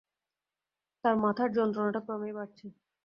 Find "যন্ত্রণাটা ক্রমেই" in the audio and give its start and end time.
1.57-2.33